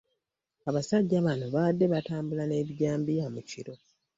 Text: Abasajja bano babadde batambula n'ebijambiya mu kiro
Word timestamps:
Abasajja 0.69 1.17
bano 1.25 1.45
babadde 1.53 1.85
batambula 1.93 2.43
n'ebijambiya 2.47 3.25
mu 3.33 3.41
kiro 3.49 3.73